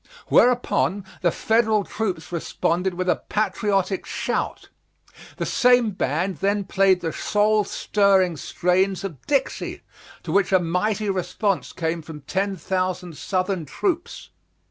Whereupon 0.29 1.05
the 1.21 1.29
Federal 1.29 1.83
troops 1.83 2.31
responded 2.31 2.95
with 2.95 3.07
a 3.07 3.17
patriotic 3.17 4.07
shout. 4.07 4.69
The 5.37 5.45
same 5.45 5.91
band 5.91 6.37
then 6.37 6.63
played 6.63 7.01
the 7.01 7.13
soul 7.13 7.65
stirring 7.65 8.35
strains 8.37 9.03
of 9.03 9.23
"Dixie," 9.27 9.83
to 10.23 10.31
which 10.31 10.51
a 10.51 10.57
mighty 10.57 11.11
response 11.11 11.71
came 11.71 12.01
from 12.01 12.21
ten 12.21 12.55
thousand 12.55 13.15
Southern 13.15 13.63
troops. 13.67 14.31